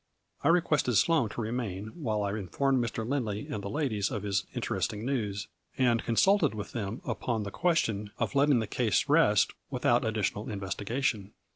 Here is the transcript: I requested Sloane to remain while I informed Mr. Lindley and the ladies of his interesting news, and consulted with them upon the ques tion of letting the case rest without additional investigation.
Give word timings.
I 0.43 0.47
requested 0.47 0.95
Sloane 0.97 1.29
to 1.29 1.41
remain 1.41 1.89
while 1.93 2.23
I 2.23 2.31
informed 2.31 2.83
Mr. 2.83 3.07
Lindley 3.07 3.45
and 3.47 3.63
the 3.63 3.69
ladies 3.69 4.09
of 4.09 4.23
his 4.23 4.45
interesting 4.55 5.05
news, 5.05 5.47
and 5.77 6.03
consulted 6.03 6.55
with 6.55 6.71
them 6.71 7.03
upon 7.05 7.43
the 7.43 7.51
ques 7.51 7.77
tion 7.81 8.09
of 8.17 8.33
letting 8.33 8.57
the 8.57 8.65
case 8.65 9.07
rest 9.07 9.53
without 9.69 10.03
additional 10.03 10.49
investigation. 10.49 11.33